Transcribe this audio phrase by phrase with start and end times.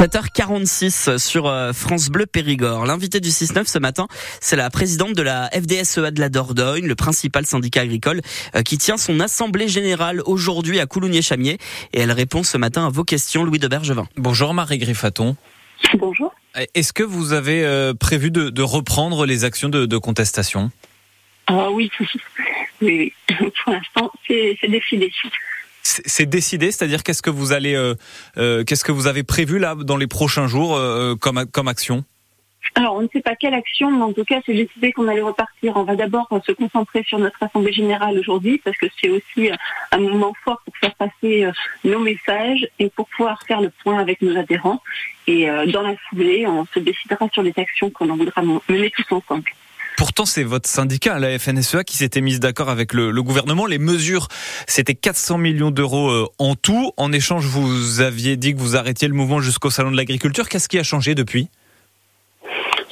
[0.00, 2.86] 7h46 sur euh, France Bleu Périgord.
[2.86, 4.08] L'invité du 6-9 ce matin,
[4.40, 8.22] c'est la présidente de la FDSEA de la Dordogne, le principal syndicat agricole,
[8.54, 11.58] euh, qui tient son assemblée générale aujourd'hui à Coulounier-Chamier.
[11.92, 14.08] Et elle répond ce matin à vos questions, Louis de Bergevin.
[14.16, 15.36] Bonjour Marie Griffaton.
[15.98, 16.34] Bonjour.
[16.74, 20.70] Est-ce que vous avez euh, prévu de, reprendre les actions de, contestation?
[21.46, 21.90] Ah oui,
[22.80, 23.12] oui,
[23.64, 25.12] pour l'instant, c'est décidé.
[25.82, 27.94] C'est décidé, c'est-à-dire qu'est-ce que vous allez, euh,
[28.36, 32.04] euh, qu'est-ce que vous avez prévu là dans les prochains jours euh, comme comme action?
[32.74, 35.22] Alors, on ne sait pas quelle action, mais en tout cas, c'est décidé qu'on allait
[35.22, 35.72] repartir.
[35.76, 39.50] On va d'abord se concentrer sur notre assemblée générale aujourd'hui, parce que c'est aussi
[39.90, 41.48] un moment fort pour faire passer
[41.82, 44.80] nos messages et pour pouvoir faire le point avec nos adhérents.
[45.26, 49.50] Et dans la foulée, on se décidera sur les actions qu'on voudra mener tous ensemble.
[49.96, 53.66] Pourtant, c'est votre syndicat, la FNSEA, qui s'était mise d'accord avec le, gouvernement.
[53.66, 54.28] Les mesures,
[54.66, 56.92] c'était 400 millions d'euros euh, en tout.
[56.96, 60.48] En échange, vous aviez dit que vous arrêtiez le mouvement jusqu'au Salon de l'Agriculture.
[60.48, 61.48] Qu'est-ce qui a changé depuis?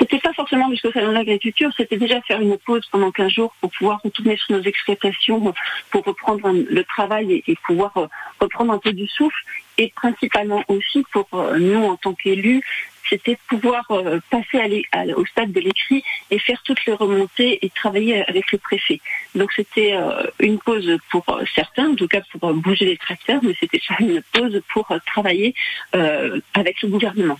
[0.00, 3.54] C'était pas forcément jusqu'au salon de l'agriculture, c'était déjà faire une pause pendant 15 jours
[3.60, 5.52] pour pouvoir retourner sur nos exploitations,
[5.90, 8.06] pour reprendre le travail et, pouvoir euh,
[8.40, 9.36] reprendre un peu du souffle,
[9.76, 12.62] et principalement aussi pour euh, nous en tant qu'élus,
[13.10, 18.24] c'était pouvoir euh, passer au stade de l'écrit et faire toutes les remontées et travailler
[18.28, 19.00] avec le préfet.
[19.34, 19.94] Donc c'était
[20.38, 24.62] une pause pour certains, en tout cas pour bouger les tracteurs, mais c'était une pause
[24.72, 25.54] pour travailler
[25.92, 27.38] avec le gouvernement.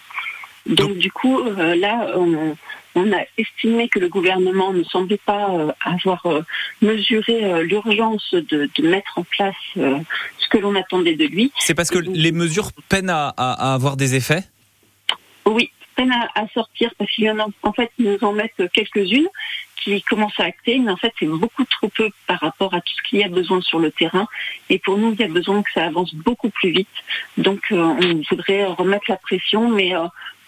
[0.67, 5.73] Donc, du coup, euh, là, on, a estimé que le gouvernement ne semblait pas euh,
[5.85, 6.43] avoir euh,
[6.83, 11.53] mesuré l'urgence de, mettre en place ce que l'on attendait de lui.
[11.59, 13.29] C'est parce que les mesures peinent à,
[13.73, 14.45] avoir des effets?
[15.47, 19.29] Oui, peinent à, sortir parce qu'il y en a, en fait, nous en mettent quelques-unes
[19.83, 22.93] qui commencent à acter, mais en fait, c'est beaucoup trop peu par rapport à tout
[22.95, 24.27] ce qu'il y a besoin sur le terrain.
[24.69, 26.89] Et pour nous, il y a besoin que ça avance beaucoup plus vite.
[27.39, 29.95] Donc, on voudrait remettre la pression, mais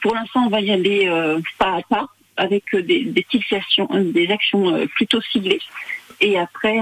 [0.03, 3.89] pour l'instant, on va y aller euh, pas à pas avec euh, des, petites actions,
[3.93, 5.61] euh, des actions plutôt ciblées.
[6.21, 6.79] Et après,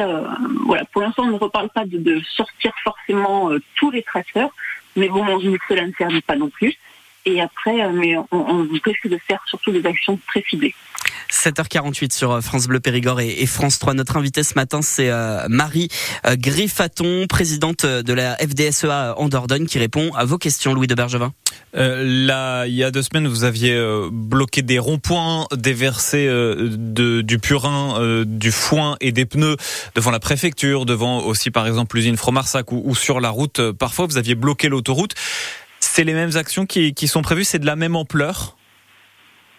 [0.66, 4.50] voilà, pour l'instant, on ne reparle pas de, sortir forcément tous les traceurs,
[4.96, 5.24] mais bon,
[5.66, 6.76] cela ne servit pas non plus.
[7.26, 10.74] Et après, mais on, on risque de faire surtout des actions très ciblées.
[11.30, 13.94] 7h48 sur euh, France Bleu Périgord et France 3.
[13.94, 15.88] Notre invité ce matin, c'est euh, Marie
[16.26, 20.94] euh, Griffaton, présidente de la FDSEA en Dordogne, qui répond à vos questions, Louis de
[20.94, 21.32] Bergevin.
[21.74, 23.78] là, il y a deux semaines, vous aviez
[24.10, 29.56] bloqué des ronds-points, déversé de, du purin, du foin et des pneus
[29.94, 33.70] devant la préfecture, devant aussi par exemple l'usine Fromarsac ou, ou, sur la route.
[33.72, 35.14] Parfois, vous aviez bloqué l'autoroute.
[35.92, 38.56] C'est les mêmes actions qui, qui sont prévues, c'est de la même ampleur?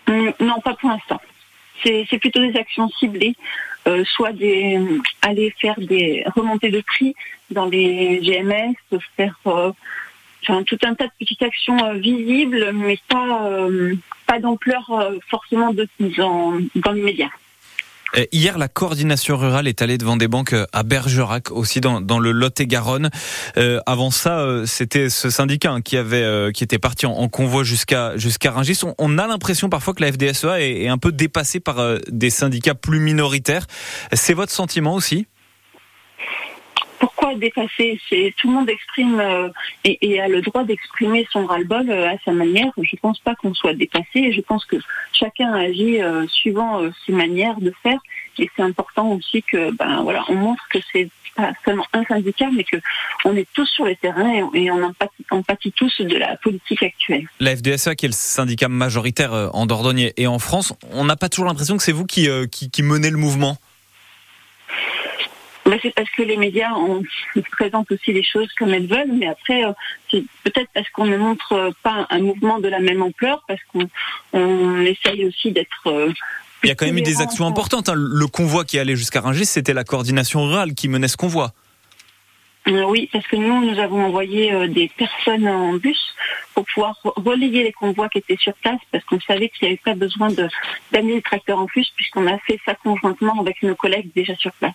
[0.07, 1.19] Hum, Non, pas pour l'instant
[1.83, 3.35] c'est plutôt des actions ciblées,
[3.87, 4.79] euh, soit des,
[5.21, 7.15] aller faire des remontées de prix
[7.49, 8.75] dans les GMS,
[9.17, 9.71] faire euh,
[10.43, 13.67] tout un tas de petites actions euh, visibles, mais pas,
[14.27, 14.91] pas d'ampleur
[15.29, 15.87] forcément de,
[16.17, 17.29] dans, dans l'immédiat.
[18.17, 22.01] Euh, hier, la coordination rurale est allée devant des banques euh, à Bergerac, aussi dans,
[22.01, 23.09] dans le Lot-et-Garonne.
[23.57, 28.17] Euh, avant ça, c'était ce syndicat hein, qui avait, qui était parti en, convoi jusqu'à
[28.17, 28.79] jusqu'à Rungis.
[28.97, 31.77] On, a l'impression parfois que la FDSEA est, est un peu dépassée par
[32.09, 33.65] des syndicats plus minoritaires.
[34.13, 35.27] C'est votre sentiment aussi?
[37.01, 37.99] Pourquoi dépasser
[38.37, 39.49] tout le monde exprime euh,
[39.83, 42.71] et, a le droit d'exprimer son ras-le-bol euh, à sa manière.
[42.77, 44.31] Je ne pense pas qu'on soit dépassé.
[44.31, 44.75] Je pense que
[45.11, 47.99] chacun agit euh, suivant ses manières de faire.
[48.37, 52.49] Et c'est important aussi que, ben voilà, on montre que c'est pas seulement un syndicat,
[52.55, 52.77] mais que
[53.25, 57.27] on est tous sur les terrains et, on en pâtit, tous de la politique actuelle.
[57.39, 61.29] La FDSA, qui est le syndicat majoritaire en Dordogne et en France, on n'a pas
[61.29, 63.57] toujours l'impression que c'est vous qui, qui menez le mouvement
[65.81, 66.71] c'est parce que les médias
[67.51, 69.71] présentent aussi les choses comme elles veulent, mais après, euh,
[70.09, 74.81] c'est peut-être parce qu'on ne montre pas un mouvement de la même ampleur, parce qu'on
[74.81, 75.87] essaye aussi d'être...
[75.87, 76.11] Euh,
[76.63, 77.89] Il y a quand même eu des actions importantes.
[77.89, 77.95] Hein.
[77.95, 81.53] Le convoi qui allait jusqu'à Rungis, c'était la coordination rurale qui menait ce convoi.
[82.67, 85.99] Euh, oui, parce que nous, nous avons envoyé des personnes en bus
[86.53, 89.81] pour pouvoir relayer les convois qui étaient sur place, parce qu'on savait qu'il n'y avait
[89.83, 90.29] pas besoin
[90.91, 94.51] d'amener les tracteurs en bus, puisqu'on a fait ça conjointement avec nos collègues déjà sur
[94.53, 94.73] place.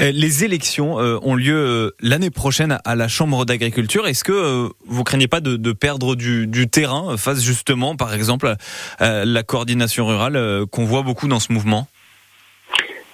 [0.00, 4.06] Euh, les élections euh, ont lieu euh, l'année prochaine à la Chambre d'agriculture.
[4.06, 8.54] Est-ce que vous craignez pas de, perdre du, terrain face justement, par exemple,
[8.98, 11.86] à la coordination rurale qu'on voit beaucoup dans ce mouvement?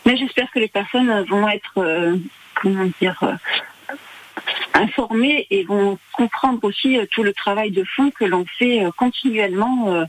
[0.05, 2.19] J'espère que les personnes vont être,
[2.55, 3.39] comment dire,
[4.75, 10.07] informées et vont comprendre aussi tout le travail de fond que l'on fait continuellement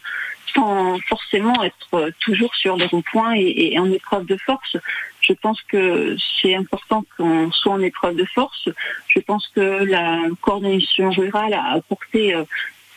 [0.54, 4.78] sans forcément être toujours sur les ronds-points et, en épreuve de force.
[5.22, 8.70] Je pense que c'est important qu'on soit en épreuve de force.
[9.08, 12.36] Je pense que la coordination rurale a apporté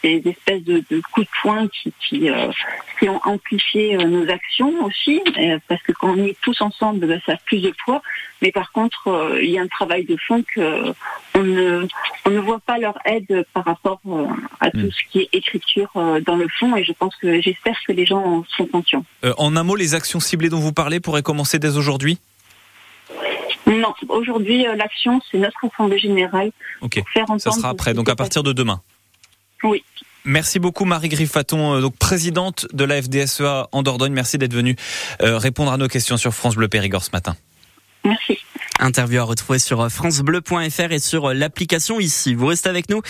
[0.04, 0.82] euh, des espèces de,
[1.12, 5.20] coups de poing qui, qui, ont amplifié nos actions aussi,
[5.68, 8.02] parce que quand on est tous ensemble, ben, ça a plus de poids.
[8.42, 10.92] Mais par contre, il y a un travail de fond que
[11.34, 11.86] on ne,
[12.26, 14.00] on ne voit pas leur aide par rapport
[14.60, 14.90] à tout hmm.
[14.90, 15.90] ce qui est écriture
[16.24, 16.76] dans le fond.
[16.76, 19.04] Et je pense que j'espère que les gens sont conscients.
[19.36, 22.18] en un mot, les actions ciblées dont vous parlez pourraient commencer dès aujourd'hui?
[23.70, 26.50] Non, aujourd'hui, euh, l'action, c'est notre assemblée générale.
[26.80, 27.02] Ok.
[27.12, 28.80] faire Ça sera après, donc à partir de demain.
[29.62, 29.84] Oui.
[30.24, 34.12] Merci beaucoup Marie Griffaton, euh, donc présidente de la FDSEA en Dordogne.
[34.12, 34.76] Merci d'être venue
[35.22, 37.36] euh, répondre à nos questions sur France Bleu Périgord ce matin.
[38.04, 38.38] Merci.
[38.80, 42.34] Interview à retrouver sur francebleu.fr et sur l'application ici.
[42.34, 43.02] Vous restez avec nous.